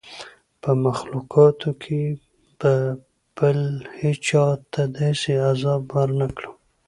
[0.61, 2.01] په مخلوقاتو کي
[2.59, 2.73] به
[3.37, 3.59] بل
[4.01, 6.55] هېچا ته داسي عذاب ورنکړم